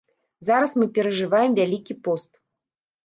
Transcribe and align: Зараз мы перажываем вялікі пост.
Зараз 0.47 0.71
мы 0.79 0.87
перажываем 0.95 1.51
вялікі 1.63 1.99
пост. 2.09 2.31